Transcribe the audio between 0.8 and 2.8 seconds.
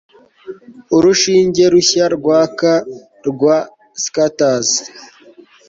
urushinge rushya rwaka